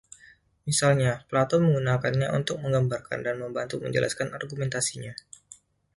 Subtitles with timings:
[0.69, 5.13] Misalnya, Plato menggunakannya untuk menggambarkan dan membantu menjelaskan argumentasinya.